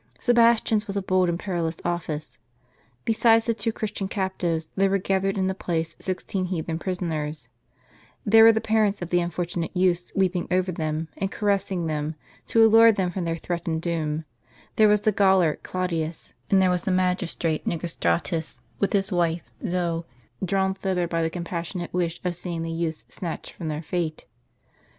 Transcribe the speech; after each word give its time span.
Sebastian's 0.19 0.87
was 0.87 0.97
a 0.97 1.01
bold 1.03 1.29
and 1.29 1.39
perilous 1.39 1.77
office. 1.85 2.39
Besides 3.05 3.45
the 3.45 3.53
two 3.53 3.71
Christian 3.71 4.07
captives, 4.07 4.69
there 4.75 4.89
were 4.89 4.97
gath 4.97 5.21
ered 5.21 5.37
in 5.37 5.45
the 5.45 5.53
place 5.53 5.95
sixteen 5.99 6.45
heathen 6.45 6.79
prisoners; 6.79 7.49
there 8.25 8.43
were 8.43 8.51
the 8.51 8.59
parents 8.61 9.03
of 9.03 9.11
the 9.11 9.19
unfortunate 9.19 9.69
youths 9.77 10.11
weeping 10.15 10.47
over 10.49 10.71
them, 10.71 11.09
and 11.17 11.29
caressing 11.31 11.85
them, 11.85 12.15
to 12.47 12.63
allure 12.65 12.91
them 12.91 13.11
from 13.11 13.25
their 13.25 13.37
threatened 13.37 13.83
doom; 13.83 14.25
there 14.75 14.87
was 14.87 15.01
the 15.01 15.11
gaoler, 15.11 15.59
Clau 15.61 15.85
dius, 15.87 16.33
and 16.49 16.59
there 16.59 16.71
was 16.71 16.81
the 16.81 16.89
magistrate, 16.89 17.65
NiCOStratUS, 17.67 18.57
with 18.79 18.93
his 18.93 19.11
wife, 19.11 19.51
Zoe, 19.67 19.67
Samt 19.67 19.67
SebasUan, 19.67 19.67
from 19.67 19.67
the 19.67 19.77
"Roma 19.77 20.03
Sotteranea" 20.03 20.47
drawn 20.47 20.73
thither 20.73 21.07
by 21.07 21.21
the 21.21 21.29
compassion 21.29 21.81
ate 21.81 21.93
wish 21.93 22.19
of 22.23 22.35
seeing 22.35 22.63
the 22.63 22.71
youths 22.71 23.05
snatched 23.07 23.51
from 23.51 23.67
their 23.67 23.83
fate. 23.83 24.25